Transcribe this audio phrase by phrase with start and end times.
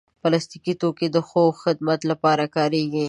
[0.21, 2.99] پلاستيکي توکي د ښو خدمتونو لپاره کارېږي.